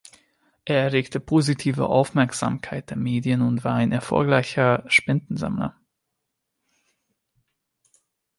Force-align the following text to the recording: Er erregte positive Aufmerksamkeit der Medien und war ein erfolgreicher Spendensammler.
Er 0.65 0.81
erregte 0.85 1.19
positive 1.19 1.85
Aufmerksamkeit 1.85 2.89
der 2.89 2.97
Medien 2.97 3.43
und 3.43 3.63
war 3.63 3.75
ein 3.75 3.91
erfolgreicher 3.91 4.83
Spendensammler. 4.87 5.75